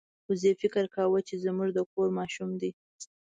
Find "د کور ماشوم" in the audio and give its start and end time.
1.73-2.49